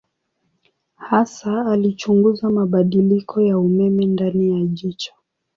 Hasa 0.97 1.65
alichunguza 1.65 2.49
mabadiliko 2.49 3.41
ya 3.41 3.57
umeme 3.57 4.05
ndani 4.05 4.49
ya 4.61 4.65
jicho. 4.65 5.13